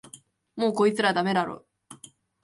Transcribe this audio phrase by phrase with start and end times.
[0.55, 1.63] もうこいつらダメだろ